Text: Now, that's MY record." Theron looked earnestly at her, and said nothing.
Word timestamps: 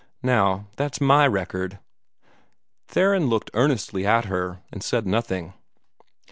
Now, 0.23 0.65
that's 0.77 0.99
MY 0.99 1.27
record." 1.27 1.77
Theron 2.87 3.27
looked 3.27 3.51
earnestly 3.53 4.03
at 4.03 4.25
her, 4.25 4.63
and 4.71 4.81
said 4.83 5.05
nothing. 5.05 5.53